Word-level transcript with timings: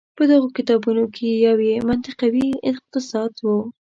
په 0.17 0.23
دغو 0.31 0.47
کتابونو 0.57 1.03
کې 1.15 1.27
یو 1.45 1.57
یې 1.69 1.77
منطقوي 1.89 2.49
اقتصاد 2.71 3.31
و. 3.39 3.47